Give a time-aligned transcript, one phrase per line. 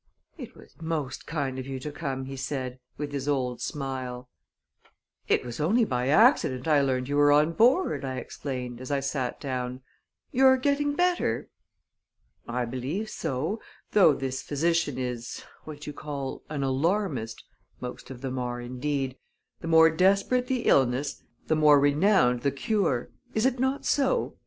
[0.35, 4.31] "It was most kind of you to come," he said, with his old smile.
[5.27, 8.99] "It was only by accident I learned you were on board," I explained, as I
[8.99, 9.83] sat down.
[10.31, 11.49] "You're getting better?"
[12.47, 13.61] "I believe so;
[13.91, 17.43] though this physician is what you call an alarmist
[17.79, 19.17] most of them are, indeed;
[19.59, 23.11] the more desperate the illness, the more renowned the cure!
[23.35, 24.35] Is it not so?